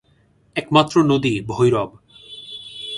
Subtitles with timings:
[0.55, 1.89] একমাত্র নদী ভৈরব।